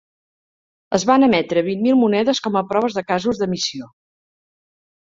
Es 0.99 1.05
van 1.09 1.27
emetre 1.27 1.63
vint 1.69 1.83
mil 1.89 1.99
monedes 2.05 2.43
com 2.47 2.59
a 2.63 2.67
proves 2.73 2.99
de 2.99 3.07
casos 3.13 3.45
d'emissió. 3.45 3.97